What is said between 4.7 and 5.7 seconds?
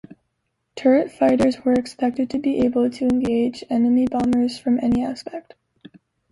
any aspect.